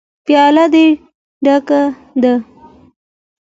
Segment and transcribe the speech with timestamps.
[0.25, 0.87] _پياله دې
[1.43, 1.81] ډکه
[2.21, 2.33] ده.